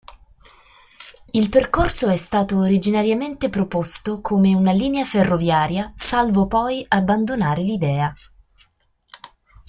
Il 1.29 1.49
percorso 1.49 2.09
è 2.09 2.17
stato 2.17 2.57
originariamente 2.57 3.49
proposto 3.49 4.19
come 4.19 4.55
una 4.55 4.71
linea 4.71 5.05
ferroviaria 5.05 5.91
salvo 5.93 6.47
poi 6.47 6.83
abbandonare 6.89 7.61
l'idea. 7.61 8.11